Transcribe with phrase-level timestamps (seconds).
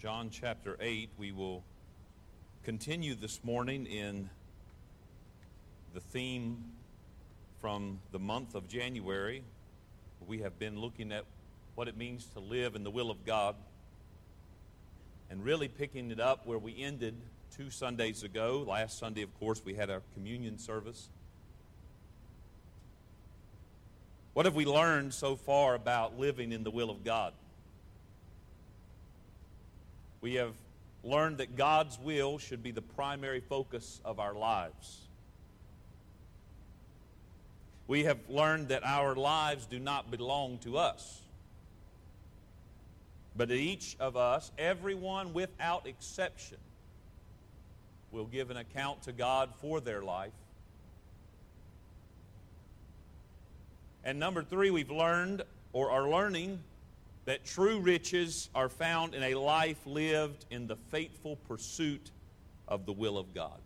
[0.00, 1.10] John chapter 8.
[1.18, 1.64] We will
[2.62, 4.30] continue this morning in
[5.92, 6.62] the theme
[7.60, 9.42] from the month of January.
[10.24, 11.24] We have been looking at
[11.74, 13.56] what it means to live in the will of God
[15.30, 17.16] and really picking it up where we ended
[17.56, 18.64] two Sundays ago.
[18.68, 21.08] Last Sunday, of course, we had our communion service.
[24.32, 27.32] What have we learned so far about living in the will of God?
[30.28, 30.52] We have
[31.04, 35.00] learned that God's will should be the primary focus of our lives.
[37.86, 41.22] We have learned that our lives do not belong to us,
[43.34, 46.58] but each of us, everyone without exception,
[48.12, 50.34] will give an account to God for their life.
[54.04, 55.40] And number three, we've learned
[55.72, 56.58] or are learning
[57.28, 62.10] that true riches are found in a life lived in the faithful pursuit
[62.66, 63.60] of the will of God.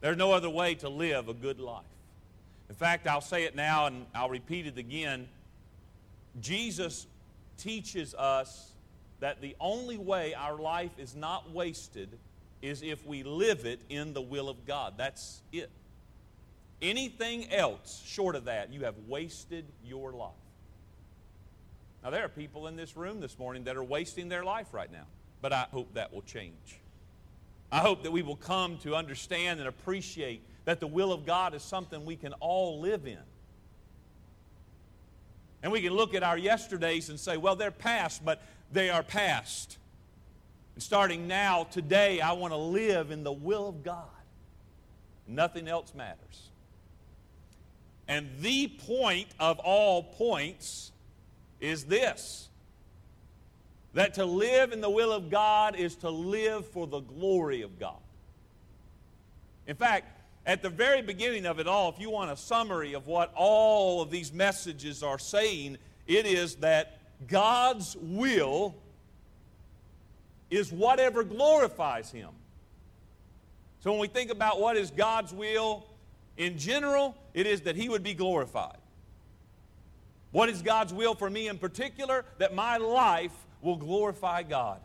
[0.00, 1.84] There's no other way to live a good life.
[2.70, 5.28] In fact, I'll say it now and I'll repeat it again.
[6.40, 7.06] Jesus
[7.58, 8.72] teaches us
[9.20, 12.08] that the only way our life is not wasted
[12.62, 14.94] is if we live it in the will of God.
[14.96, 15.68] That's it.
[16.80, 20.32] Anything else short of that, you have wasted your life.
[22.06, 24.92] Now, there are people in this room this morning that are wasting their life right
[24.92, 25.08] now,
[25.42, 26.78] but I hope that will change.
[27.72, 31.52] I hope that we will come to understand and appreciate that the will of God
[31.52, 33.18] is something we can all live in.
[35.64, 38.40] And we can look at our yesterdays and say, well, they're past, but
[38.70, 39.76] they are past.
[40.76, 44.04] And starting now, today, I want to live in the will of God.
[45.26, 46.50] Nothing else matters.
[48.06, 50.92] And the point of all points
[51.60, 52.48] is this
[53.94, 57.78] that to live in the will of God is to live for the glory of
[57.78, 57.96] God.
[59.66, 63.06] In fact, at the very beginning of it all, if you want a summary of
[63.06, 68.74] what all of these messages are saying, it is that God's will
[70.50, 72.30] is whatever glorifies Him.
[73.80, 75.86] So when we think about what is God's will,
[76.36, 78.76] in general, it is that He would be glorified.
[80.36, 82.26] What is God's will for me in particular?
[82.36, 83.32] That my life
[83.62, 84.80] will glorify God.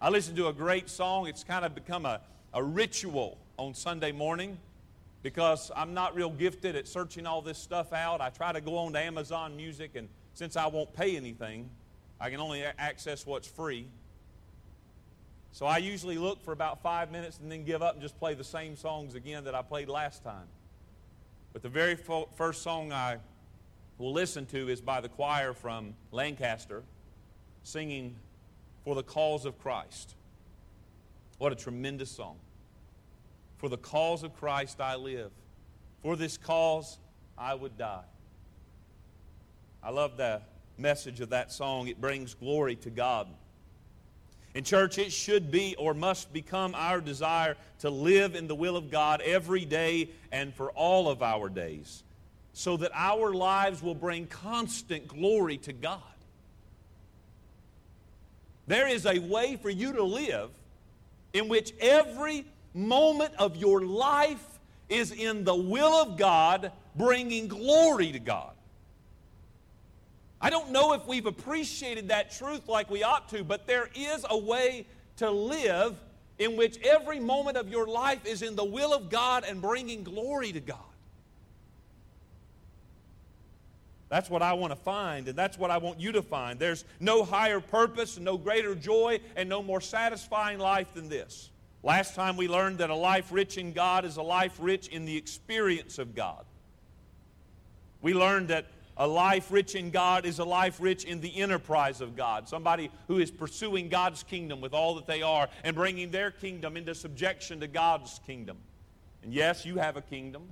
[0.00, 1.28] I listened to a great song.
[1.28, 2.20] It's kind of become a,
[2.52, 4.58] a ritual on Sunday morning
[5.22, 8.20] because I'm not real gifted at searching all this stuff out.
[8.20, 11.70] I try to go on to Amazon Music, and since I won't pay anything,
[12.20, 13.86] I can only access what's free.
[15.52, 18.34] So I usually look for about five minutes and then give up and just play
[18.34, 20.48] the same songs again that I played last time.
[21.52, 21.96] But the very
[22.36, 23.18] first song I
[23.98, 26.82] will listen to is by the choir from Lancaster
[27.64, 28.14] singing
[28.84, 30.14] For the Cause of Christ.
[31.38, 32.36] What a tremendous song.
[33.58, 35.30] For the cause of Christ I live.
[36.02, 36.98] For this cause
[37.36, 38.04] I would die.
[39.82, 40.42] I love the
[40.76, 41.88] message of that song.
[41.88, 43.28] It brings glory to God.
[44.54, 48.76] In church, it should be or must become our desire to live in the will
[48.76, 52.02] of God every day and for all of our days
[52.58, 56.02] so that our lives will bring constant glory to God.
[58.66, 60.50] There is a way for you to live
[61.32, 64.44] in which every moment of your life
[64.88, 68.50] is in the will of God, bringing glory to God.
[70.40, 74.26] I don't know if we've appreciated that truth like we ought to, but there is
[74.28, 74.84] a way
[75.18, 75.94] to live
[76.40, 80.02] in which every moment of your life is in the will of God and bringing
[80.02, 80.87] glory to God.
[84.08, 86.58] That's what I want to find, and that's what I want you to find.
[86.58, 91.50] There's no higher purpose, no greater joy, and no more satisfying life than this.
[91.82, 95.04] Last time we learned that a life rich in God is a life rich in
[95.04, 96.44] the experience of God.
[98.00, 102.00] We learned that a life rich in God is a life rich in the enterprise
[102.00, 102.48] of God.
[102.48, 106.76] Somebody who is pursuing God's kingdom with all that they are and bringing their kingdom
[106.76, 108.56] into subjection to God's kingdom.
[109.22, 110.48] And yes, you have a kingdom.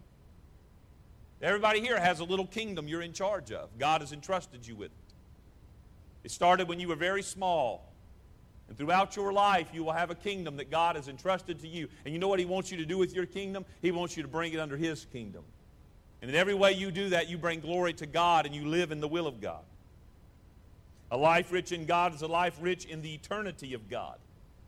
[1.43, 3.69] Everybody here has a little kingdom you're in charge of.
[3.79, 5.15] God has entrusted you with it.
[6.25, 7.93] It started when you were very small.
[8.69, 11.89] And throughout your life, you will have a kingdom that God has entrusted to you.
[12.05, 13.65] And you know what He wants you to do with your kingdom?
[13.81, 15.45] He wants you to bring it under His kingdom.
[16.21, 18.91] And in every way you do that, you bring glory to God and you live
[18.91, 19.63] in the will of God.
[21.11, 24.17] A life rich in God is a life rich in the eternity of God.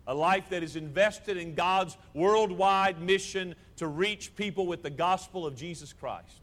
[0.06, 5.44] A life that is invested in God's worldwide mission to reach people with the gospel
[5.46, 6.40] of Jesus Christ.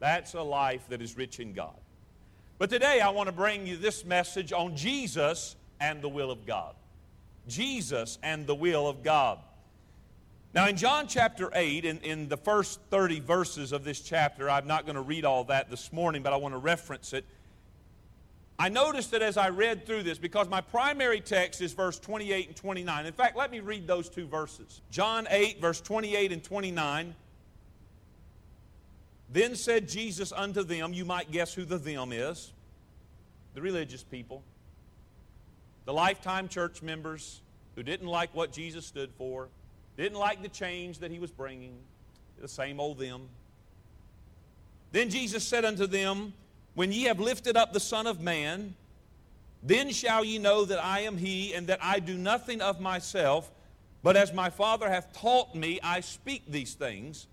[0.00, 1.74] That's a life that is rich in God.
[2.58, 6.46] But today I want to bring you this message on Jesus and the will of
[6.46, 6.74] God.
[7.46, 9.38] Jesus and the will of God.
[10.54, 14.66] Now, in John chapter 8, in, in the first 30 verses of this chapter, I'm
[14.66, 17.24] not going to read all that this morning, but I want to reference it.
[18.58, 22.48] I noticed that as I read through this, because my primary text is verse 28
[22.48, 23.06] and 29.
[23.06, 24.80] In fact, let me read those two verses.
[24.90, 27.14] John 8, verse 28 and 29.
[29.30, 32.52] Then said Jesus unto them, you might guess who the them is
[33.54, 34.44] the religious people,
[35.84, 37.40] the lifetime church members
[37.74, 39.48] who didn't like what Jesus stood for,
[39.96, 41.76] didn't like the change that he was bringing,
[42.40, 43.28] the same old them.
[44.92, 46.34] Then Jesus said unto them,
[46.74, 48.74] When ye have lifted up the Son of Man,
[49.62, 53.50] then shall ye know that I am he, and that I do nothing of myself,
[54.02, 57.26] but as my Father hath taught me, I speak these things.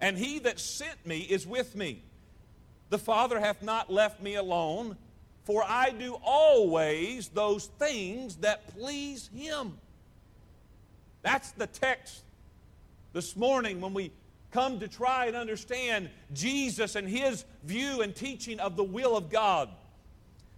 [0.00, 2.02] And he that sent me is with me.
[2.90, 4.96] The Father hath not left me alone,
[5.44, 9.78] for I do always those things that please him.
[11.22, 12.22] That's the text
[13.12, 14.12] this morning when we
[14.52, 19.30] come to try and understand Jesus and his view and teaching of the will of
[19.30, 19.68] God.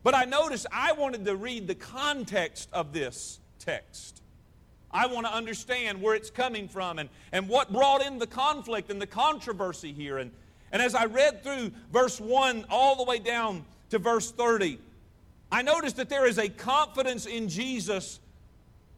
[0.02, 4.22] But I noticed I wanted to read the context of this text.
[4.90, 8.90] I want to understand where it's coming from and, and what brought in the conflict
[8.90, 10.18] and the controversy here.
[10.18, 10.30] And,
[10.72, 14.78] and as I read through verse 1 all the way down to verse 30,
[15.50, 18.20] I noticed that there is a confidence in Jesus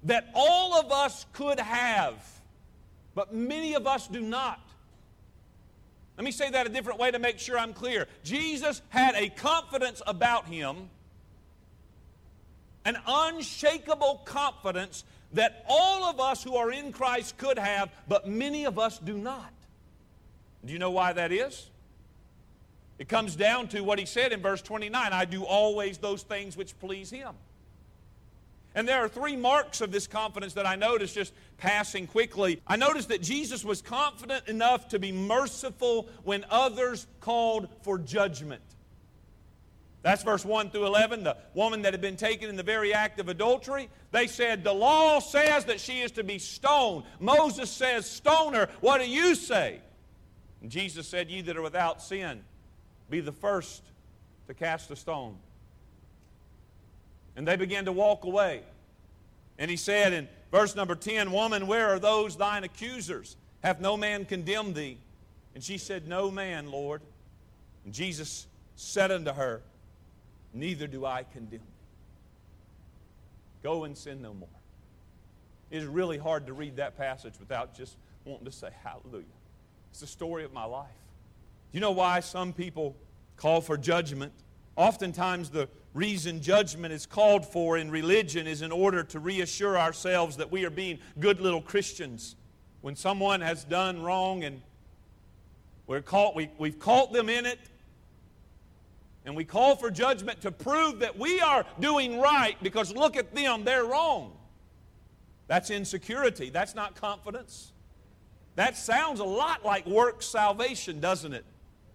[0.04, 2.14] that all of us could have,
[3.14, 4.60] but many of us do not.
[6.16, 8.06] Let me say that a different way to make sure I'm clear.
[8.24, 10.90] Jesus had a confidence about him,
[12.84, 18.64] an unshakable confidence that all of us who are in Christ could have, but many
[18.64, 19.52] of us do not.
[20.64, 21.70] Do you know why that is?
[22.98, 26.56] It comes down to what he said in verse 29 I do always those things
[26.56, 27.34] which please him.
[28.74, 32.60] And there are three marks of this confidence that I noticed just passing quickly.
[32.66, 38.62] I noticed that Jesus was confident enough to be merciful when others called for judgment.
[40.02, 41.24] That's verse 1 through 11.
[41.24, 44.72] The woman that had been taken in the very act of adultery, they said, The
[44.72, 47.04] law says that she is to be stoned.
[47.18, 48.68] Moses says, Stone her.
[48.80, 49.80] What do you say?
[50.62, 52.42] And Jesus said, Ye that are without sin,
[53.10, 53.82] be the first
[54.46, 55.36] to cast a stone.
[57.36, 58.62] And they began to walk away.
[59.58, 63.36] And he said in verse number 10, Woman, where are those thine accusers?
[63.62, 64.98] Hath no man condemned thee?
[65.54, 67.02] And she said, No man, Lord.
[67.84, 68.46] And Jesus
[68.76, 69.60] said unto her,
[70.52, 71.66] Neither do I condemn thee.
[73.62, 74.48] Go and sin no more.
[75.70, 79.24] It is really hard to read that passage without just wanting to say, Hallelujah.
[79.90, 80.88] It's the story of my life.
[81.70, 82.96] Do you know why some people
[83.36, 84.32] call for judgment?
[84.76, 90.36] Oftentimes, the reason judgment is called for in religion is in order to reassure ourselves
[90.36, 92.36] that we are being good little Christians.
[92.80, 94.62] When someone has done wrong and
[95.86, 97.58] we're caught, we, we've caught them in it,
[99.24, 103.34] and we call for judgment to prove that we are doing right because look at
[103.34, 104.36] them, they're wrong.
[105.46, 106.50] That's insecurity.
[106.50, 107.72] That's not confidence.
[108.56, 111.44] That sounds a lot like work salvation, doesn't it?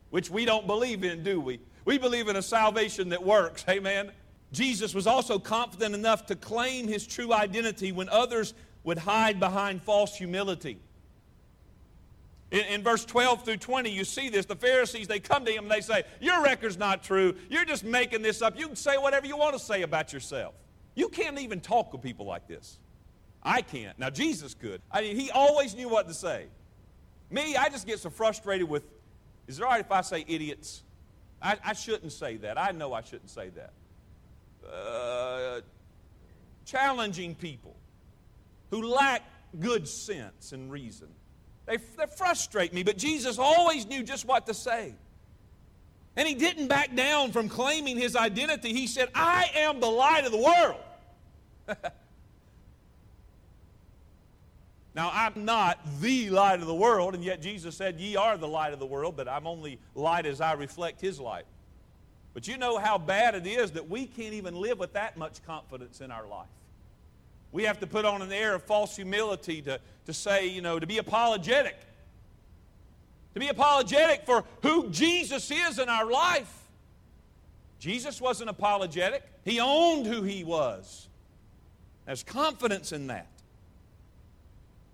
[0.09, 1.59] Which we don't believe in, do we?
[1.85, 3.65] We believe in a salvation that works.
[3.69, 4.11] Amen.
[4.51, 8.53] Jesus was also confident enough to claim his true identity when others
[8.83, 10.79] would hide behind false humility.
[12.51, 14.45] In, in, verse 12 through 20, you see this.
[14.45, 17.35] The Pharisees, they come to him and they say, Your record's not true.
[17.49, 18.57] You're just making this up.
[18.57, 20.53] You can say whatever you want to say about yourself.
[20.93, 22.77] You can't even talk with people like this.
[23.43, 23.97] I can't.
[23.99, 24.81] Now, Jesus could.
[24.91, 26.45] I mean, he always knew what to say.
[27.29, 28.83] Me, I just get so frustrated with,
[29.47, 30.83] is it all right if I say idiots?
[31.41, 32.59] I, I shouldn't say that.
[32.59, 33.73] I know I shouldn't say that.
[34.67, 35.61] Uh,
[36.65, 37.75] challenging people
[38.71, 39.21] who lack
[39.59, 41.07] good sense and reason.
[41.65, 44.93] They, they frustrate me, but Jesus always knew just what to say.
[46.15, 48.71] And he didn't back down from claiming his identity.
[48.71, 50.81] He said, I am the light of the world.
[54.95, 58.47] Now, I'm not the light of the world, and yet Jesus said, Ye are the
[58.47, 61.43] light of the world, but I'm only light as I reflect His light.
[62.33, 65.45] But you know how bad it is that we can't even live with that much
[65.45, 66.47] confidence in our life.
[67.55, 70.77] We have to put on an air of false humility to, to say, you know,
[70.77, 71.77] to be apologetic.
[73.33, 76.53] To be apologetic for who Jesus is in our life.
[77.79, 81.07] Jesus wasn't apologetic, He owned who He was.
[82.05, 83.27] There's confidence in that.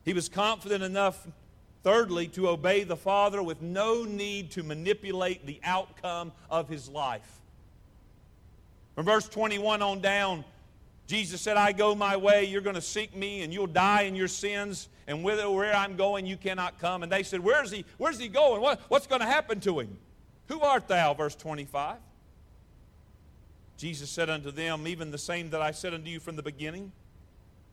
[0.05, 1.27] He was confident enough,
[1.81, 7.39] thirdly, to obey the Father with no need to manipulate the outcome of his life.
[8.93, 10.45] From verse 21 on down,
[11.11, 14.15] Jesus said, I go my way, you're going to seek me, and you'll die in
[14.15, 17.03] your sins, and whither, where I'm going, you cannot come.
[17.03, 18.61] And they said, Where's he, where's he going?
[18.61, 19.97] What, what's going to happen to him?
[20.47, 21.13] Who art thou?
[21.13, 21.97] Verse 25.
[23.75, 26.93] Jesus said unto them, Even the same that I said unto you from the beginning.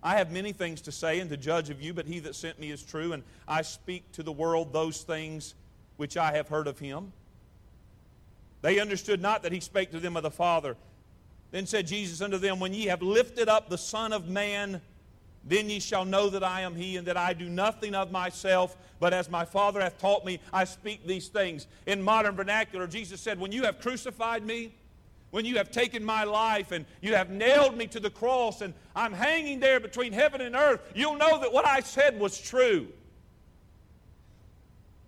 [0.02, 2.58] I have many things to say and to judge of you, but he that sent
[2.58, 5.54] me is true, and I speak to the world those things
[5.96, 7.12] which I have heard of him.
[8.62, 10.76] They understood not that he spake to them of the Father.
[11.50, 14.80] Then said Jesus unto them, When ye have lifted up the Son of Man,
[15.44, 18.76] then ye shall know that I am he, and that I do nothing of myself,
[19.00, 21.66] but as my Father hath taught me, I speak these things.
[21.86, 24.74] In modern vernacular, Jesus said, When you have crucified me,
[25.30, 28.74] when you have taken my life and you have nailed me to the cross, and
[28.94, 32.88] I'm hanging there between heaven and earth, you'll know that what I said was true.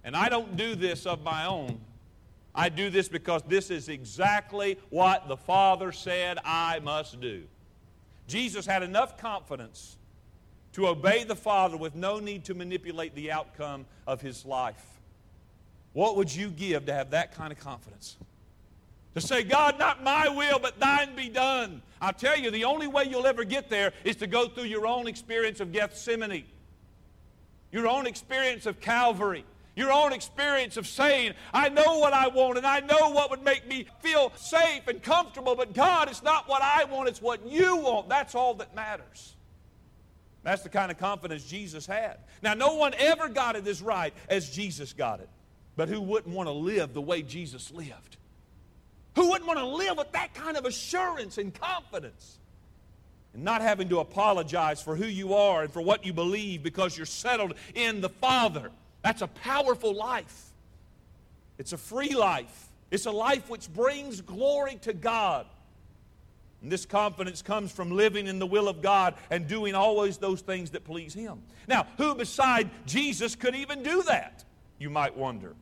[0.04, 1.80] And I don't do this of my own.
[2.54, 7.44] I do this because this is exactly what the Father said I must do.
[8.26, 9.96] Jesus had enough confidence
[10.72, 14.84] to obey the Father with no need to manipulate the outcome of his life.
[15.92, 18.16] What would you give to have that kind of confidence?
[19.14, 21.82] To say, God, not my will, but thine be done.
[22.00, 24.86] I'll tell you, the only way you'll ever get there is to go through your
[24.86, 26.44] own experience of Gethsemane,
[27.72, 29.44] your own experience of Calvary
[29.80, 33.42] your own experience of saying, I know what I want and I know what would
[33.42, 37.44] make me feel safe and comfortable, but God, it's not what I want, it's what
[37.46, 38.08] you want.
[38.08, 39.34] That's all that matters.
[40.42, 42.18] That's the kind of confidence Jesus had.
[42.42, 45.28] Now, no one ever got it as right as Jesus got it.
[45.76, 48.16] But who wouldn't want to live the way Jesus lived?
[49.16, 52.38] Who wouldn't want to live with that kind of assurance and confidence?
[53.32, 56.96] And not having to apologize for who you are and for what you believe because
[56.96, 58.70] you're settled in the Father.
[59.02, 60.50] That's a powerful life.
[61.58, 62.68] It's a free life.
[62.90, 65.46] It's a life which brings glory to God.
[66.62, 70.42] And this confidence comes from living in the will of God and doing always those
[70.42, 71.42] things that please Him.
[71.66, 74.44] Now, who beside Jesus could even do that?
[74.78, 75.54] You might wonder.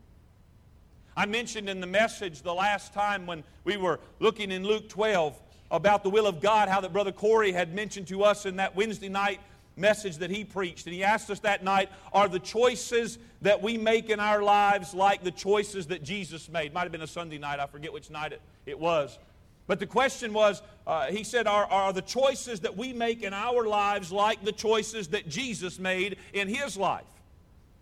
[1.16, 5.36] I mentioned in the message the last time when we were looking in Luke 12
[5.70, 8.74] about the will of God, how that Brother Corey had mentioned to us in that
[8.74, 9.40] Wednesday night
[9.78, 10.86] message that he preached.
[10.86, 14.94] And he asked us that night Are the choices that we make in our lives
[14.94, 16.74] like the choices that Jesus made?
[16.74, 19.18] Might have been a Sunday night, I forget which night it, it was.
[19.66, 23.34] But the question was, uh, he said, are, are the choices that we make in
[23.34, 27.04] our lives like the choices that Jesus made in his life?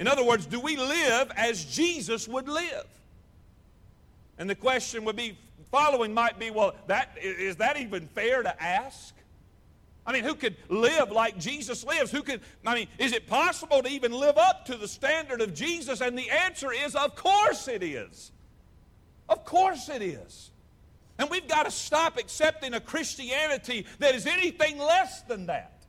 [0.01, 2.87] In other words, do we live as Jesus would live?
[4.37, 5.39] And the question would be
[5.71, 9.15] following might be, well, that, is that even fair to ask?
[10.07, 12.13] I mean, who could live like Jesus lives?
[12.13, 15.53] Who could, I mean, is it possible to even live up to the standard of
[15.53, 16.01] Jesus?
[16.01, 18.31] And the answer is, of course it is.
[19.29, 20.53] Of course it is.
[21.19, 25.85] And we've got to stop accepting a Christianity that is anything less than that.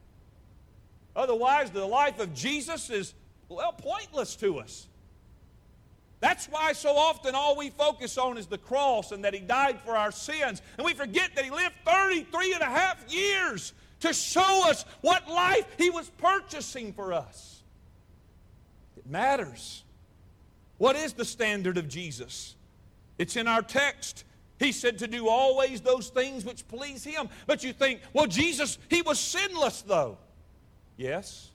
[1.15, 3.13] Otherwise, the life of Jesus is,
[3.49, 4.87] well, pointless to us.
[6.19, 9.79] That's why so often all we focus on is the cross and that He died
[9.81, 10.63] for our sins.
[10.77, 15.27] And we forget that He lived 33 and a half years to show us what
[15.29, 17.63] life He was purchasing for us.
[18.97, 19.83] It matters.
[20.77, 22.55] What is the standard of Jesus?
[23.17, 24.23] It's in our text.
[24.59, 27.29] He said to do always those things which please Him.
[27.45, 30.17] But you think, well, Jesus, He was sinless, though.
[30.97, 31.51] Yes.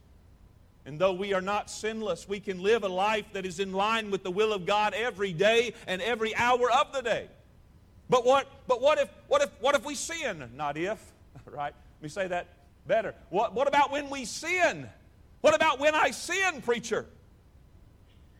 [0.84, 4.10] And though we are not sinless, we can live a life that is in line
[4.10, 7.28] with the will of God every day and every hour of the day.
[8.08, 10.50] But what, but what, if, what, if, what if we sin?
[10.56, 11.00] Not if,
[11.46, 11.74] right?
[12.02, 12.48] Let me say that
[12.84, 13.14] better.
[13.30, 14.88] What, what about when we sin?
[15.40, 17.06] What about when I sin, preacher?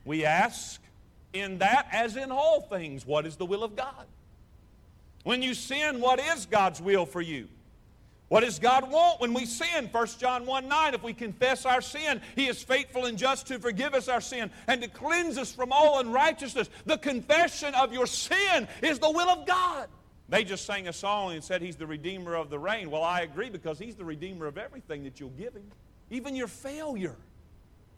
[0.05, 0.81] We ask
[1.33, 4.05] in that as in all things, what is the will of God?
[5.23, 7.47] When you sin, what is God's will for you?
[8.31, 9.89] What does God want when we sin?
[9.93, 13.61] 1 John 1 9, if we confess our sin, He is faithful and just to
[13.61, 16.69] forgive us our sin and to cleanse us from all unrighteousness.
[16.85, 19.87] The confession of your sin is the will of God.
[20.33, 22.91] They just sang a song and said he's the redeemer of the rain.
[22.91, 25.71] Well, I agree because he's the redeemer of everything that you'll give him,
[26.09, 27.17] even your failure,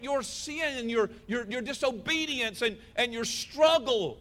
[0.01, 4.17] your sin, and your, your, your disobedience, and, and your struggle.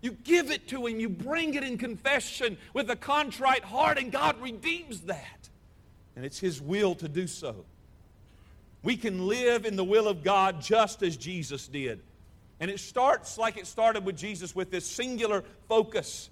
[0.00, 4.10] You give it to him, you bring it in confession with a contrite heart, and
[4.10, 5.48] God redeems that.
[6.16, 7.54] And it's his will to do so.
[8.82, 12.00] We can live in the will of God just as Jesus did.
[12.58, 16.30] And it starts like it started with Jesus with this singular focus.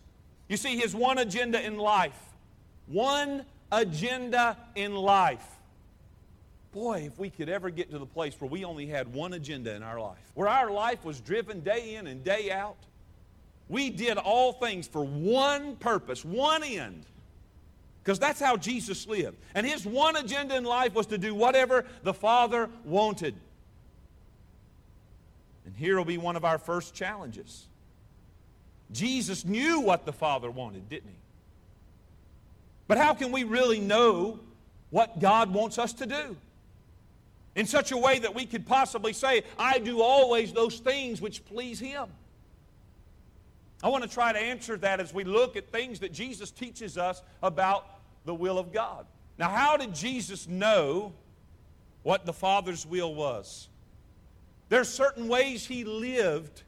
[0.48, 2.18] You see, his one agenda in life.
[2.86, 5.46] One agenda in life.
[6.72, 9.74] Boy, if we could ever get to the place where we only had one agenda
[9.74, 12.76] in our life, where our life was driven day in and day out,
[13.68, 17.04] we did all things for one purpose, one end
[18.02, 19.36] Because that's how Jesus lived.
[19.54, 23.34] And his one agenda in life was to do whatever the Father wanted.
[25.66, 27.66] And here will be one of our first challenges.
[28.90, 31.16] Jesus knew what the Father wanted, didn't he?
[32.86, 34.40] But how can we really know
[34.90, 36.36] what God wants us to do?
[37.54, 41.44] In such a way that we could possibly say, I do always those things which
[41.44, 42.08] please Him.
[43.82, 46.96] I want to try to answer that as we look at things that Jesus teaches
[46.96, 47.86] us about
[48.24, 49.06] the will of God.
[49.38, 51.12] Now, how did Jesus know
[52.02, 53.68] what the Father's will was?
[54.68, 56.62] There's certain ways he lived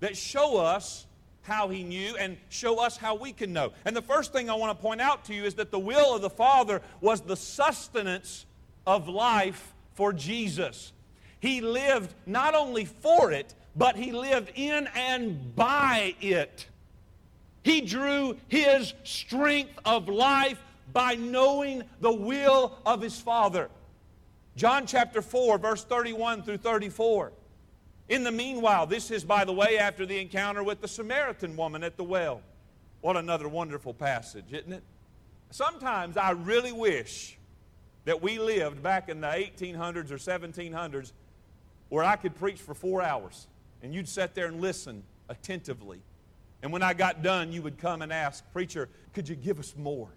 [0.00, 1.06] that show us
[1.46, 3.72] how he knew and show us how we can know.
[3.84, 6.14] And the first thing I want to point out to you is that the will
[6.14, 8.44] of the Father was the sustenance
[8.86, 10.92] of life for Jesus.
[11.40, 16.66] He lived not only for it, but he lived in and by it.
[17.62, 20.62] He drew his strength of life
[20.92, 23.68] by knowing the will of his Father.
[24.56, 27.32] John chapter 4, verse 31 through 34.
[28.08, 31.82] In the meanwhile, this is, by the way, after the encounter with the Samaritan woman
[31.82, 32.40] at the well.
[33.00, 34.82] What another wonderful passage, isn't it?
[35.50, 37.36] Sometimes I really wish
[38.04, 41.12] that we lived back in the 1800s or 1700s
[41.88, 43.46] where I could preach for four hours
[43.82, 46.00] and you'd sit there and listen attentively.
[46.62, 49.74] And when I got done, you would come and ask, Preacher, could you give us
[49.76, 50.08] more?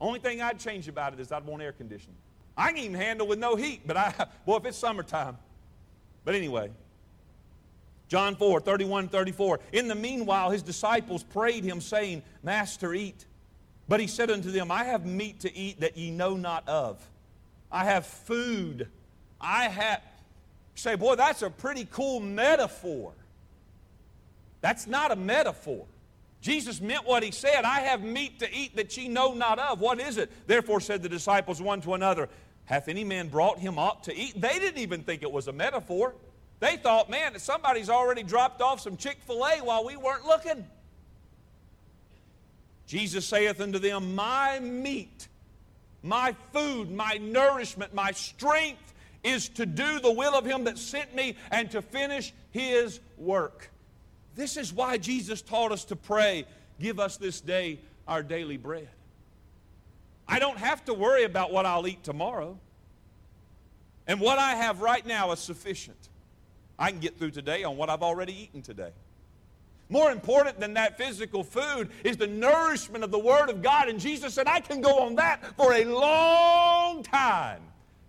[0.00, 2.16] Only thing I'd change about it is I'd want air conditioning.
[2.56, 5.36] I can even handle with no heat, but I, boy, if it's summertime.
[6.28, 6.68] But anyway,
[8.08, 9.60] John 4, 31, 34.
[9.72, 13.24] In the meanwhile, his disciples prayed him, saying, Master, eat.
[13.88, 17.02] But he said unto them, I have meat to eat that ye know not of.
[17.72, 18.88] I have food.
[19.40, 20.02] I have.
[20.74, 23.14] say, boy, that's a pretty cool metaphor.
[24.60, 25.86] That's not a metaphor.
[26.42, 27.64] Jesus meant what he said.
[27.64, 29.80] I have meat to eat that ye know not of.
[29.80, 30.30] What is it?
[30.46, 32.28] Therefore said the disciples one to another,
[32.68, 34.38] Hath any man brought him up to eat?
[34.38, 36.14] They didn't even think it was a metaphor.
[36.60, 40.66] They thought, man, somebody's already dropped off some Chick fil A while we weren't looking.
[42.86, 45.28] Jesus saith unto them, My meat,
[46.02, 48.92] my food, my nourishment, my strength
[49.24, 53.70] is to do the will of him that sent me and to finish his work.
[54.36, 56.44] This is why Jesus taught us to pray,
[56.78, 58.88] Give us this day our daily bread.
[60.28, 62.58] I don't have to worry about what I'll eat tomorrow.
[64.06, 66.08] And what I have right now is sufficient.
[66.78, 68.92] I can get through today on what I've already eaten today.
[69.90, 73.88] More important than that physical food is the nourishment of the Word of God.
[73.88, 77.62] And Jesus said, I can go on that for a long time.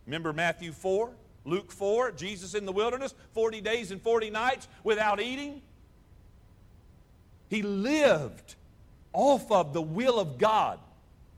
[0.05, 1.09] Remember Matthew 4,
[1.45, 5.61] Luke 4, Jesus in the wilderness, 40 days and 40 nights without eating?
[7.49, 8.55] He lived
[9.13, 10.79] off of the will of God.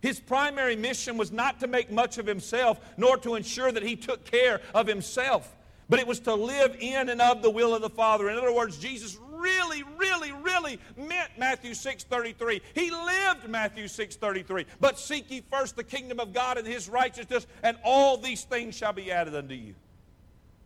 [0.01, 3.95] His primary mission was not to make much of himself, nor to ensure that he
[3.95, 5.55] took care of himself,
[5.89, 8.29] but it was to live in and of the will of the Father.
[8.29, 12.61] In other words, Jesus really, really, really meant Matthew 6.33.
[12.73, 14.65] He lived Matthew 6.33.
[14.79, 18.75] But seek ye first the kingdom of God and his righteousness, and all these things
[18.75, 19.75] shall be added unto you.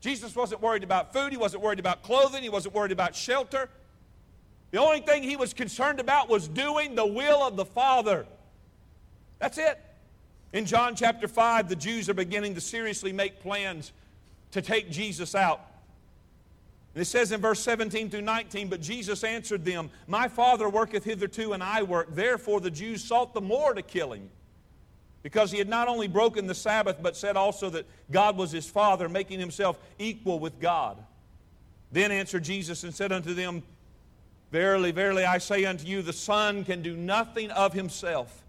[0.02, 1.32] Jesus wasn't worried about food.
[1.32, 2.44] He wasn't worried about clothing.
[2.44, 3.70] He wasn't worried about shelter.
[4.72, 8.26] The only thing he was concerned about was doing the will of the Father.
[9.40, 9.80] That's it.
[10.54, 13.92] In John chapter 5, the Jews are beginning to seriously make plans
[14.52, 15.60] to take Jesus out.
[16.94, 21.04] And it says in verse 17 through 19, But Jesus answered them, My Father worketh
[21.04, 22.16] hitherto, and I work.
[22.16, 24.30] Therefore the Jews sought the more to kill him,
[25.22, 28.70] because he had not only broken the Sabbath, but said also that God was his
[28.70, 30.98] Father, making himself equal with God.
[31.92, 33.62] Then answered Jesus and said unto them,
[34.52, 38.45] Verily, verily, I say unto you, the Son can do nothing of himself.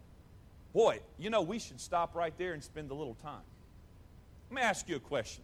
[0.76, 3.40] Boy, you know, we should stop right there and spend a little time.
[4.50, 5.42] Let me ask you a question.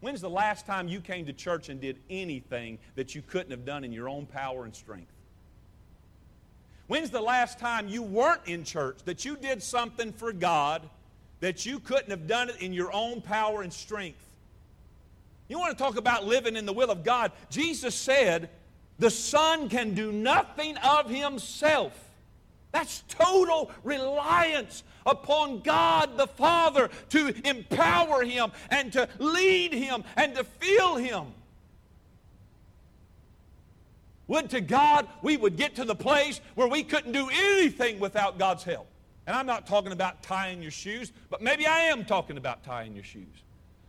[0.00, 3.64] When's the last time you came to church and did anything that you couldn't have
[3.64, 5.12] done in your own power and strength?
[6.88, 10.82] When's the last time you weren't in church, that you did something for God
[11.38, 14.18] that you couldn't have done it in your own power and strength?
[15.46, 17.30] You want to talk about living in the will of God?
[17.50, 18.50] Jesus said,
[18.98, 22.05] the Son can do nothing of himself.
[22.76, 30.34] That's total reliance upon God the Father to empower him and to lead him and
[30.34, 31.24] to fill him.
[34.26, 38.38] Would to God we would get to the place where we couldn't do anything without
[38.38, 38.88] God's help.
[39.26, 42.94] And I'm not talking about tying your shoes, but maybe I am talking about tying
[42.94, 43.42] your shoes.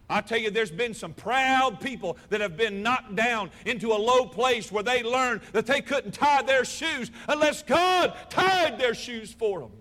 [0.10, 4.00] I tell you, there's been some proud people that have been knocked down into a
[4.00, 8.94] low place where they learned that they couldn't tie their shoes unless God tied their
[8.94, 9.72] shoes for them.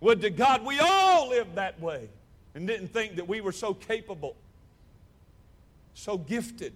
[0.00, 2.08] Would to God we all lived that way
[2.54, 4.36] and didn't think that we were so capable,
[5.94, 6.72] so gifted.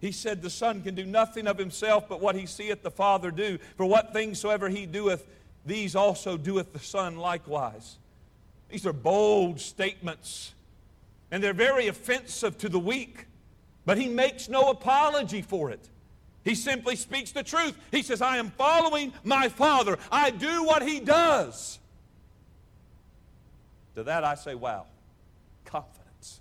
[0.00, 3.30] He said, The Son can do nothing of himself but what he seeth the Father
[3.30, 3.58] do.
[3.76, 5.24] For what things soever he doeth,
[5.64, 7.98] these also doeth the Son likewise.
[8.68, 10.52] These are bold statements,
[11.30, 13.26] and they're very offensive to the weak,
[13.84, 15.88] but he makes no apology for it.
[16.46, 17.76] He simply speaks the truth.
[17.90, 19.98] He says, I am following my Father.
[20.12, 21.80] I do what He does.
[23.96, 24.86] To that I say, wow,
[25.64, 26.40] confidence.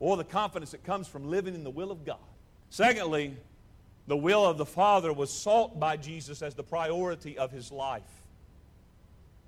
[0.00, 2.16] Or the confidence that comes from living in the will of God.
[2.70, 3.36] Secondly,
[4.08, 8.21] the will of the Father was sought by Jesus as the priority of his life.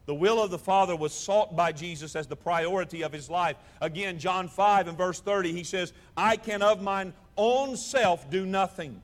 [0.06, 3.56] The will of the Father was sought by Jesus as the priority of his life.
[3.80, 8.44] Again, John 5 and verse 30, he says, I can of mine own self do
[8.44, 9.00] nothing.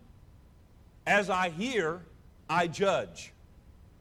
[1.07, 2.01] As I hear,
[2.49, 3.33] I judge.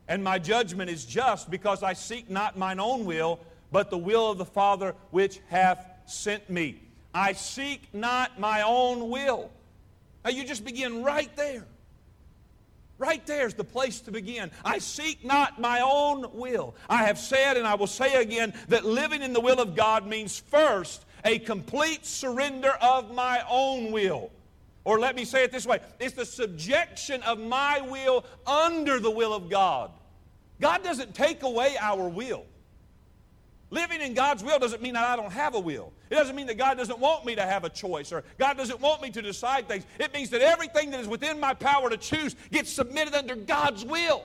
[0.07, 3.39] And my judgment is just because I seek not mine own will,
[3.71, 6.81] but the will of the Father which hath sent me.
[7.13, 9.51] I seek not my own will.
[10.25, 11.65] Now you just begin right there.
[12.99, 14.51] Right there is the place to begin.
[14.63, 16.75] I seek not my own will.
[16.89, 20.05] I have said, and I will say again, that living in the will of God
[20.05, 24.31] means first a complete surrender of my own will.
[24.83, 29.11] Or let me say it this way it's the subjection of my will under the
[29.11, 29.91] will of God.
[30.59, 32.45] God doesn't take away our will.
[33.71, 35.93] Living in God's will doesn't mean that I don't have a will.
[36.09, 38.79] It doesn't mean that God doesn't want me to have a choice or God doesn't
[38.79, 39.85] want me to decide things.
[39.99, 43.85] It means that everything that is within my power to choose gets submitted under God's
[43.85, 44.23] will.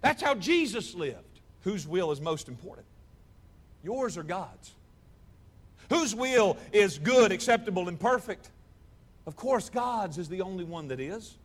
[0.00, 1.40] That's how Jesus lived.
[1.62, 2.86] Whose will is most important?
[3.82, 4.72] Yours or God's?
[5.90, 8.50] Whose will is good, acceptable, and perfect?
[9.26, 11.36] Of course, God's is the only one that is.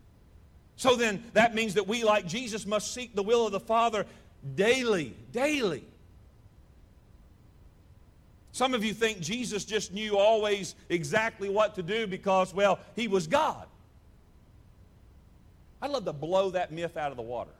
[0.78, 4.06] So then, that means that we, like Jesus, must seek the will of the Father
[4.56, 5.84] daily, daily.
[8.52, 13.08] Some of you think Jesus just knew always exactly what to do because, well, he
[13.08, 13.66] was God.
[15.82, 17.52] I'd love to blow that myth out of the water.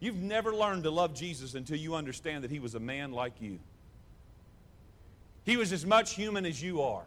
[0.00, 3.40] You've never learned to love Jesus until you understand that he was a man like
[3.40, 3.58] you.
[5.44, 7.04] He was as much human as you are.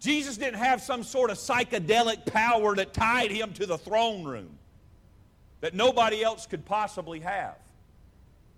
[0.00, 4.58] Jesus didn't have some sort of psychedelic power that tied him to the throne room
[5.60, 7.56] that nobody else could possibly have.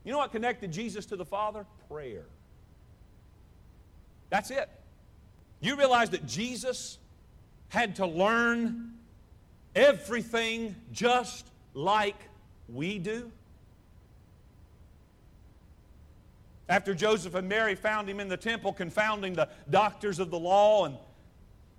[0.05, 1.67] You know what connected Jesus to the Father?
[1.89, 2.25] Prayer.
[4.31, 4.69] That's it.
[5.61, 6.99] You realize that Jesus
[7.69, 8.93] had to learn
[9.75, 12.17] everything just like
[12.69, 13.31] we do?
[16.69, 20.87] After Joseph and Mary found him in the temple, confounding the doctors of the law
[20.87, 20.97] and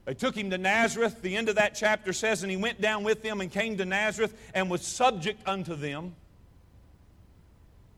[0.06, 1.22] they took him to Nazareth.
[1.22, 3.86] The end of that chapter says, And he went down with them and came to
[3.86, 6.16] Nazareth and was subject unto them.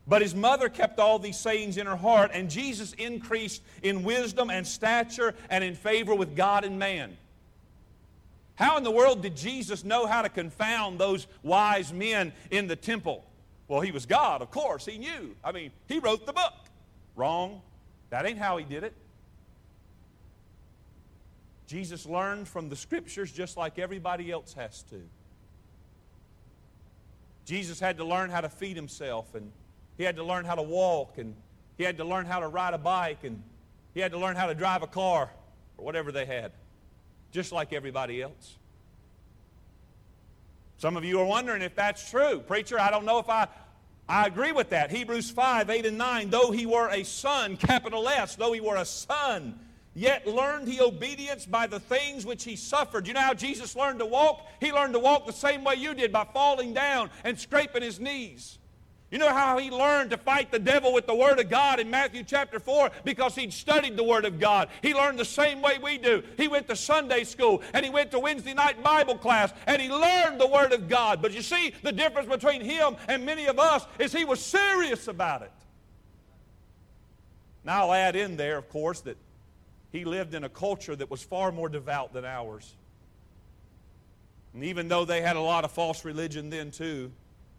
[0.08, 4.48] But his mother kept all these sayings in her heart, and Jesus increased in wisdom
[4.48, 7.16] and stature and in favor with God and man.
[8.54, 12.74] How in the world did Jesus know how to confound those wise men in the
[12.74, 13.24] temple?
[13.68, 14.86] Well, he was God, of course.
[14.86, 15.36] He knew.
[15.44, 16.54] I mean, he wrote the book.
[17.14, 17.60] Wrong.
[18.08, 18.94] That ain't how he did it.
[21.66, 25.02] Jesus learned from the scriptures just like everybody else has to.
[27.44, 29.52] Jesus had to learn how to feed himself, and
[29.98, 31.34] he had to learn how to walk, and
[31.76, 33.42] he had to learn how to ride a bike, and
[33.92, 35.28] he had to learn how to drive a car,
[35.76, 36.52] or whatever they had,
[37.32, 38.56] just like everybody else.
[40.78, 42.38] Some of you are wondering if that's true.
[42.38, 43.48] Preacher, I don't know if I,
[44.08, 44.92] I agree with that.
[44.92, 46.30] Hebrews 5, 8, and 9.
[46.30, 49.58] Though he were a son, capital S, though he were a son,
[49.94, 53.08] yet learned he obedience by the things which he suffered.
[53.08, 54.46] You know how Jesus learned to walk?
[54.60, 57.98] He learned to walk the same way you did by falling down and scraping his
[57.98, 58.57] knees.
[59.10, 61.88] You know how he learned to fight the devil with the Word of God in
[61.88, 62.90] Matthew chapter 4?
[63.04, 64.68] Because he'd studied the Word of God.
[64.82, 66.22] He learned the same way we do.
[66.36, 69.88] He went to Sunday school and he went to Wednesday night Bible class and he
[69.88, 71.22] learned the Word of God.
[71.22, 75.08] But you see, the difference between him and many of us is he was serious
[75.08, 75.52] about it.
[77.64, 79.16] Now I'll add in there, of course, that
[79.90, 82.74] he lived in a culture that was far more devout than ours.
[84.52, 87.10] And even though they had a lot of false religion then, too,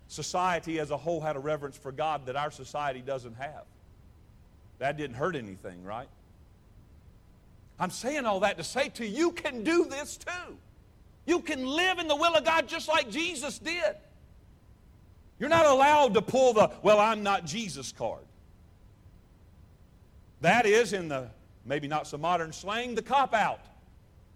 [0.09, 3.63] society as a whole had a reverence for God that our society doesn't have.
[4.79, 6.09] That didn't hurt anything, right?
[7.79, 10.57] I'm saying all that to say to you, you can do this too.
[11.25, 13.95] You can live in the will of God just like Jesus did.
[15.37, 18.23] You're not allowed to pull the, well, I'm not Jesus card.
[20.41, 21.29] That is, in the
[21.65, 23.61] maybe not so modern slang, the cop out.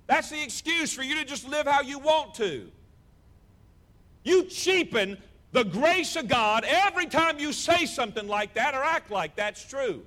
[0.05, 2.69] That's the excuse for you to just live how you want to.
[4.23, 5.17] You cheapen
[5.54, 9.63] the grace of God every time you say something like that or act like that's
[9.63, 10.04] true.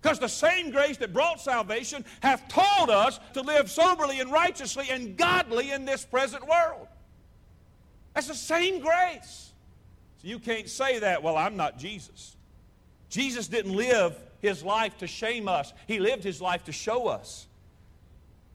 [0.00, 4.86] Because the same grace that brought salvation hath told us to live soberly and righteously
[4.90, 6.86] and godly in this present world.
[8.14, 9.52] That's the same grace.
[10.20, 12.36] So you can't say that, well, I'm not Jesus.
[13.08, 17.46] Jesus didn't live his life to shame us, he lived his life to show us.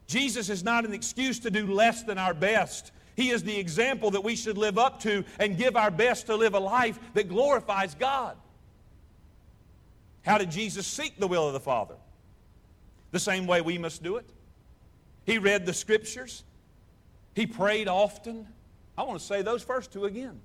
[0.06, 2.92] Jesus is not an excuse to do less than our best.
[3.16, 6.36] He is the example that we should live up to and give our best to
[6.36, 8.36] live a life that glorifies God.
[10.22, 11.96] How did Jesus seek the will of the Father?
[13.12, 14.28] The same way we must do it.
[15.24, 16.42] He read the Scriptures,
[17.34, 18.46] he prayed often.
[18.96, 20.40] I want to say those first two again.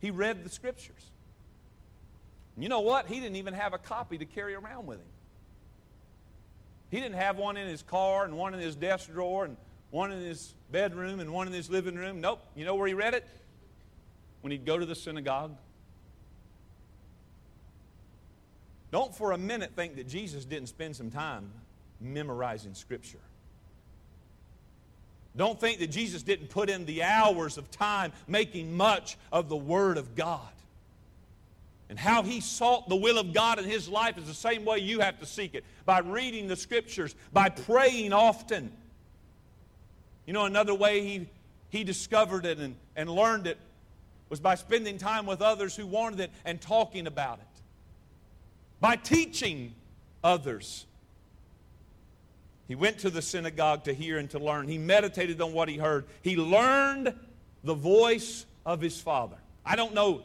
[0.00, 1.10] He read the Scriptures.
[2.56, 3.06] And you know what?
[3.06, 5.06] He didn't even have a copy to carry around with him.
[6.90, 9.56] He didn't have one in his car and one in his desk drawer and
[9.90, 12.20] one in his bedroom and one in his living room.
[12.20, 12.40] Nope.
[12.54, 13.26] You know where he read it?
[14.40, 15.56] When he'd go to the synagogue.
[18.90, 21.50] Don't for a minute think that Jesus didn't spend some time
[22.00, 23.18] memorizing Scripture.
[25.36, 29.56] Don't think that Jesus didn't put in the hours of time making much of the
[29.56, 30.40] Word of God.
[31.88, 34.78] And how he sought the will of God in his life is the same way
[34.78, 38.72] you have to seek it by reading the Scriptures, by praying often.
[40.26, 41.28] You know, another way he,
[41.70, 43.58] he discovered it and, and learned it
[44.28, 47.46] was by spending time with others who wanted it and talking about it
[48.80, 49.74] by teaching
[50.24, 50.86] others.
[52.66, 54.68] He went to the synagogue to hear and to learn.
[54.68, 56.06] He meditated on what he heard.
[56.22, 57.12] He learned
[57.64, 59.36] the voice of his Father.
[59.66, 60.22] I don't know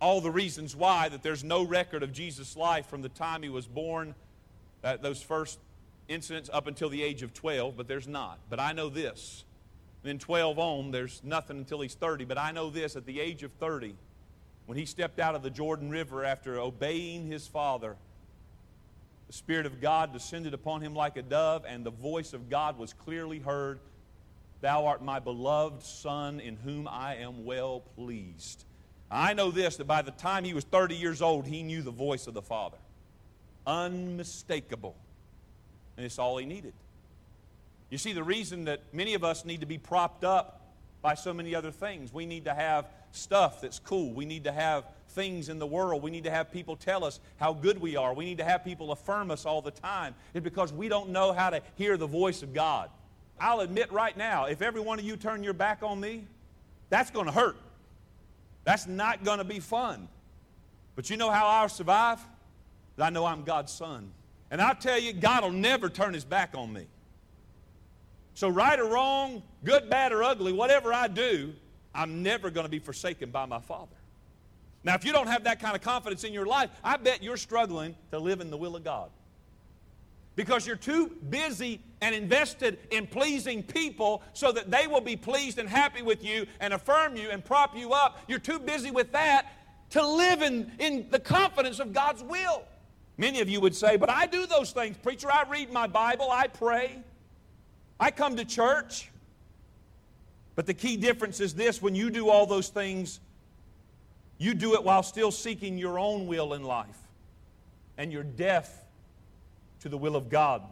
[0.00, 3.48] all the reasons why that there's no record of Jesus' life from the time he
[3.48, 4.14] was born,
[4.82, 5.58] that those first
[6.08, 8.38] incidents up until the age of 12, but there's not.
[8.50, 9.44] But I know this.
[10.02, 12.24] Then 12 on, there's nothing until he's 30.
[12.24, 13.94] But I know this at the age of 30,
[14.66, 17.96] when he stepped out of the Jordan River after obeying his father,
[19.26, 22.78] the Spirit of God descended upon him like a dove, and the voice of God
[22.78, 23.78] was clearly heard
[24.60, 28.64] Thou art my beloved Son, in whom I am well pleased.
[29.10, 31.90] I know this that by the time he was 30 years old, he knew the
[31.90, 32.78] voice of the Father.
[33.66, 34.96] Unmistakable.
[35.98, 36.74] And it's all he needed.
[37.90, 40.62] You see, the reason that many of us need to be propped up
[41.02, 44.12] by so many other things, we need to have stuff that's cool.
[44.12, 46.00] We need to have things in the world.
[46.00, 48.14] We need to have people tell us how good we are.
[48.14, 50.14] We need to have people affirm us all the time.
[50.34, 52.90] It's because we don't know how to hear the voice of God.
[53.40, 56.26] I'll admit right now, if every one of you turn your back on me,
[56.90, 57.56] that's going to hurt.
[58.62, 60.06] That's not going to be fun.
[60.94, 62.20] But you know how I'll survive?
[62.98, 64.12] I know I'm God's son.
[64.50, 66.86] And I tell you, God will never turn his back on me.
[68.34, 71.52] So, right or wrong, good, bad, or ugly, whatever I do,
[71.94, 73.96] I'm never going to be forsaken by my Father.
[74.84, 77.36] Now, if you don't have that kind of confidence in your life, I bet you're
[77.36, 79.10] struggling to live in the will of God.
[80.36, 85.58] Because you're too busy and invested in pleasing people so that they will be pleased
[85.58, 88.20] and happy with you and affirm you and prop you up.
[88.28, 89.46] You're too busy with that
[89.90, 92.62] to live in, in the confidence of God's will.
[93.18, 95.30] Many of you would say, But I do those things, preacher.
[95.30, 97.02] I read my Bible, I pray,
[98.00, 99.10] I come to church.
[100.54, 103.20] But the key difference is this when you do all those things,
[104.38, 106.98] you do it while still seeking your own will in life.
[107.96, 108.72] And you're deaf
[109.80, 110.62] to the will of God.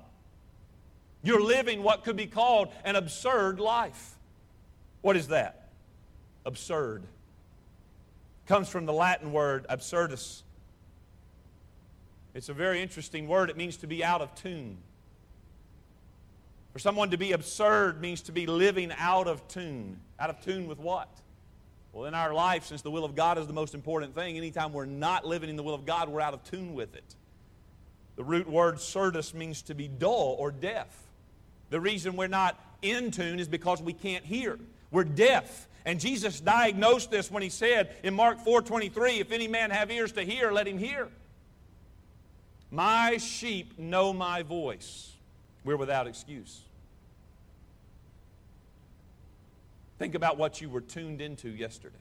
[1.23, 4.17] You're living what could be called an absurd life.
[5.03, 5.69] What is that?
[6.45, 7.03] Absurd.
[8.47, 10.43] Comes from the Latin word absurdus.
[12.37, 13.49] It's a very interesting word.
[13.49, 14.77] It means to be out of tune.
[16.75, 19.99] For someone to be absurd means to be living out of tune.
[20.21, 21.09] Out of tune with what?
[21.95, 24.75] Well, in our life, since the will of God is the most important thing, anytime
[24.75, 27.15] we're not living in the will of God, we're out of tune with it.
[28.17, 30.95] The root word surdus means to be dull or deaf.
[31.71, 34.59] The reason we're not in tune is because we can't hear.
[34.91, 35.69] We're deaf.
[35.87, 40.13] And Jesus diagnosed this when he said in Mark 4:23, if any man have ears
[40.13, 41.09] to hear, let him hear.
[42.71, 45.13] My sheep know my voice.
[45.65, 46.61] We're without excuse.
[49.99, 51.97] Think about what you were tuned into yesterday.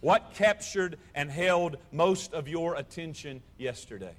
[0.00, 4.14] What captured and held most of your attention yesterday?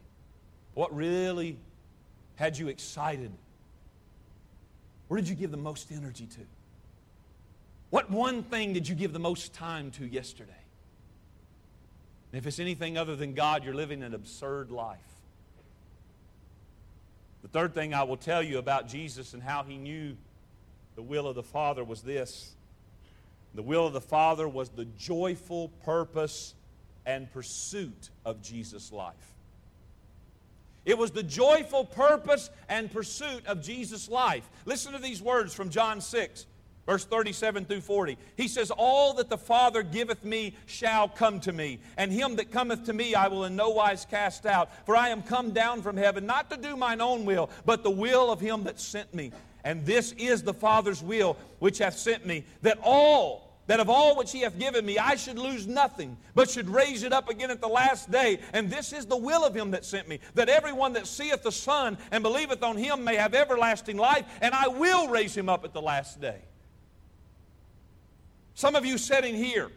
[0.74, 1.58] What really
[2.36, 3.32] had you excited?
[5.08, 6.40] Where did you give the most energy to?
[7.92, 10.52] What one thing did you give the most time to yesterday?
[12.36, 15.00] And if it's anything other than God, you're living an absurd life.
[17.44, 20.18] The third thing I will tell you about Jesus and how he knew
[20.98, 22.54] the will of the Father was this
[23.54, 26.56] The will of the Father was the joyful purpose
[27.06, 29.34] and pursuit of Jesus' life.
[30.84, 34.50] It was the joyful purpose and pursuit of Jesus' life.
[34.66, 36.48] Listen to these words from John 6,
[36.86, 38.18] verse 37 through 40.
[38.36, 42.52] He says, All that the Father giveth me shall come to me, and him that
[42.52, 44.70] cometh to me I will in no wise cast out.
[44.86, 47.92] For I am come down from heaven, not to do mine own will, but the
[47.92, 49.32] will of him that sent me.
[49.64, 54.16] And this is the Father's will which hath sent me, that all that of all
[54.16, 57.50] which he hath given me I should lose nothing, but should raise it up again
[57.50, 58.40] at the last day.
[58.54, 61.52] And this is the will of him that sent me, that everyone that seeth the
[61.52, 65.66] Son and believeth on him may have everlasting life, and I will raise him up
[65.66, 66.42] at the last day.
[68.56, 69.70] Some of you sitting here,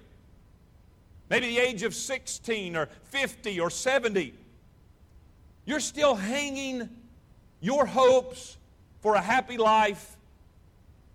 [1.28, 4.32] maybe the age of 16 or 50 or 70,
[5.64, 6.88] you're still hanging
[7.60, 8.56] your hopes
[9.00, 10.16] for a happy life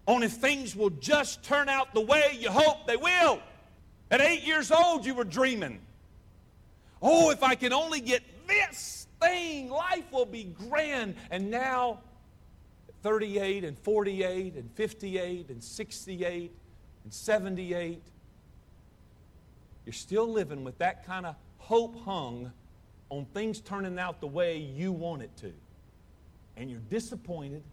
[0.06, 3.40] on if things will just turn out the way you hope they will.
[4.12, 5.80] At eight years old, you were dreaming.
[7.02, 11.16] Oh, if I can only get this thing, life will be grand.
[11.32, 12.02] And now,
[13.04, 16.52] 38 and 48 and 58 and 68
[17.04, 18.02] and 78,
[19.86, 22.52] you're still living with that kind of hope hung
[23.10, 25.52] on things turning out the way you want it to.
[26.58, 27.64] And you're disappointed,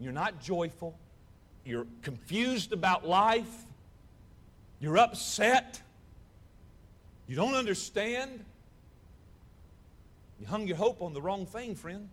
[0.00, 0.98] you're not joyful,
[1.64, 3.64] you're confused about life,
[4.80, 5.80] you're upset,
[7.26, 8.44] you don't understand.
[10.40, 12.08] You hung your hope on the wrong thing, friend.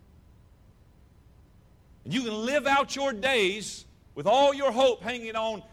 [2.05, 5.63] And you can live out your days with all your hope hanging on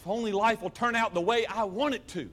[0.00, 2.30] if only life will turn out the way I want it to.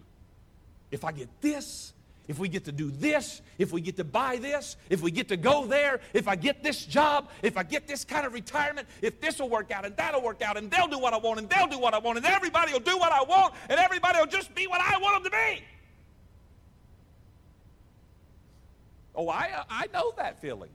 [0.90, 1.92] If I get this,
[2.30, 5.28] if we get to do this, if we get to buy this, if we get
[5.30, 8.88] to go there, if I get this job, if I get this kind of retirement,
[9.02, 11.40] if this will work out and that'll work out and they'll do what I want
[11.40, 14.18] and they'll do what I want and everybody will do what I want and everybody
[14.18, 15.64] will just be what I want them to be.
[19.14, 20.70] Oh, I, I know that feeling.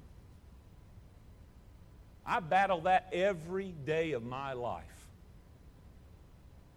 [2.27, 5.02] I battle that every day of my life.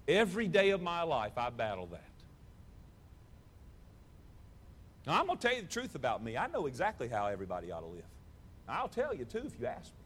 [0.08, 2.02] Every day of my life, I battle that.
[5.08, 6.38] Now, I'm going to tell you the truth about me.
[6.38, 8.04] I know exactly how everybody ought to live.
[8.68, 10.06] I'll tell you, too, if you ask me.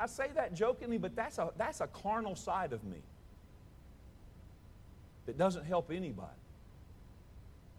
[0.00, 2.98] I say that jokingly, but that's a, that's a carnal side of me
[5.26, 6.28] that doesn't help anybody.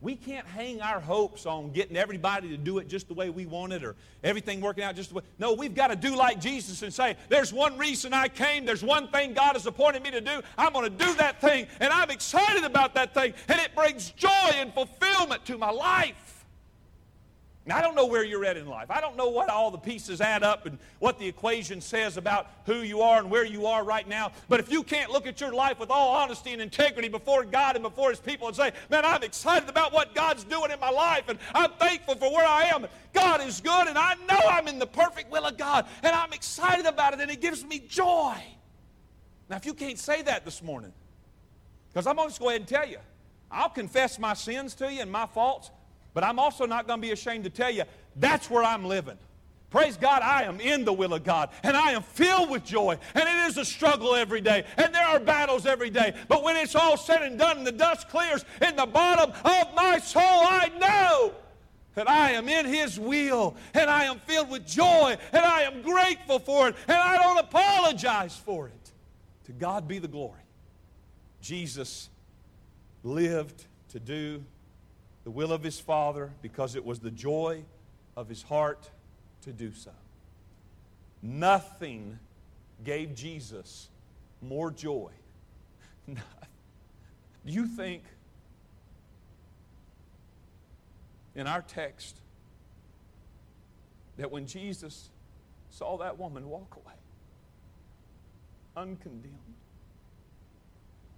[0.02, 3.46] We can't hang our hopes on getting everybody to do it just the way we
[3.46, 5.24] want it or everything working out just the way.
[5.38, 8.66] No, we've got to do like Jesus and say, There's one reason I came.
[8.66, 10.42] There's one thing God has appointed me to do.
[10.58, 14.12] I'm going to do that thing, and I'm excited about that thing, and it brings
[14.12, 16.38] joy and fulfillment to my life.
[17.70, 18.90] Now, I don't know where you're at in life.
[18.90, 22.48] I don't know what all the pieces add up and what the equation says about
[22.66, 24.32] who you are and where you are right now.
[24.48, 27.76] But if you can't look at your life with all honesty and integrity before God
[27.76, 30.90] and before His people and say, man, I'm excited about what God's doing in my
[30.90, 32.88] life and I'm thankful for where I am.
[33.14, 36.34] God is good and I know I'm in the perfect will of God and I'm
[36.34, 38.34] excited about it and it gives me joy.
[39.48, 40.92] Now, if you can't say that this morning,
[41.90, 42.98] because I'm going to go ahead and tell you,
[43.52, 45.70] I'll confess my sins to you and my faults.
[46.13, 47.84] But I'm also not going to be ashamed to tell you
[48.15, 49.17] that's where I'm living.
[49.69, 52.98] Praise God, I am in the will of God and I am filled with joy.
[53.13, 56.15] And it is a struggle every day and there are battles every day.
[56.28, 59.76] But when it's all said and done and the dust clears in the bottom of
[59.76, 61.34] my soul, I know
[61.93, 65.84] that I am in His will and I am filled with joy and I am
[65.84, 68.91] grateful for it and I don't apologize for it.
[69.45, 70.41] To God be the glory.
[71.41, 72.10] Jesus
[73.04, 74.43] lived to do
[75.30, 77.63] the will of his Father because it was the joy
[78.18, 78.89] of his heart
[79.44, 79.92] to do so.
[81.22, 82.18] Nothing
[82.84, 83.89] gave Jesus
[84.42, 85.12] more joy.
[86.08, 86.15] Do
[87.44, 88.02] you think
[91.36, 92.18] in our text
[94.18, 95.12] that when Jesus
[95.70, 96.96] saw that woman walk away,
[98.75, 99.36] uncondemned,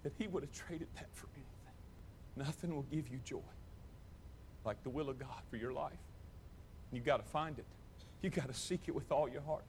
[0.02, 1.46] that he would have traded that for anything?
[2.36, 3.40] Nothing will give you joy
[4.64, 5.92] like the will of God for your life.
[6.92, 7.64] You've got to find it.
[8.20, 9.64] You've got to seek it with all your heart.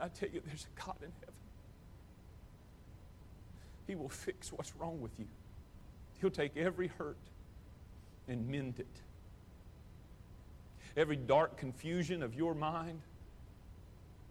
[0.00, 1.34] I tell you, there's a God in heaven.
[3.86, 5.26] He will fix what's wrong with you.
[6.20, 7.16] He'll take every hurt
[8.28, 8.86] and mend it.
[10.96, 13.00] Every dark confusion of your mind,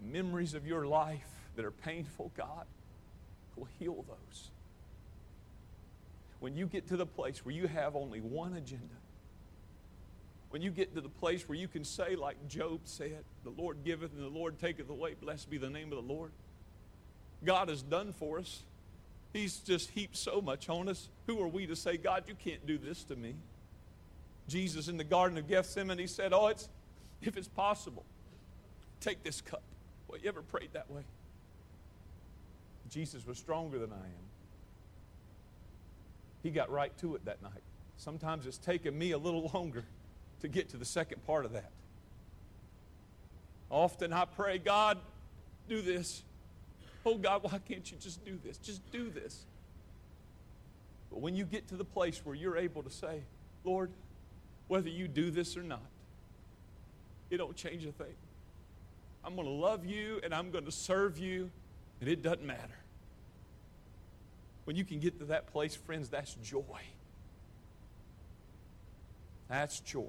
[0.02, 2.66] memories of your life that are painful, God
[3.56, 4.52] will heal those.
[6.40, 8.96] When you get to the place where you have only one agenda,
[10.50, 13.84] when you get to the place where you can say, like Job said, the Lord
[13.84, 16.32] giveth and the Lord taketh away, blessed be the name of the Lord.
[17.44, 18.64] God has done for us.
[19.34, 21.10] He's just heaped so much on us.
[21.28, 23.36] Who are we to say, God, you can't do this to me?
[24.48, 26.70] Jesus in the Garden of Gethsemane he said, Oh, it's
[27.22, 28.06] if it's possible,
[29.02, 29.62] take this cup.
[30.08, 31.02] Well, you ever prayed that way?
[32.90, 34.28] Jesus was stronger than I am.
[36.44, 37.64] He got right to it that night.
[37.98, 39.84] Sometimes it's taken me a little longer
[40.42, 41.72] to get to the second part of that.
[43.70, 44.98] Often I pray, God,
[45.68, 46.24] do this.
[47.06, 48.58] Oh, God, why can't you just do this?
[48.58, 49.46] Just do this.
[51.10, 53.22] But when you get to the place where you're able to say,
[53.64, 53.92] Lord,
[54.68, 55.82] whether you do this or not,
[57.30, 58.16] it don't change a thing.
[59.24, 61.50] I'm going to love you and I'm going to serve you,
[62.00, 62.62] and it doesn't matter.
[64.66, 66.82] When you can get to that place, friends, that's joy.
[69.50, 70.04] That's joy.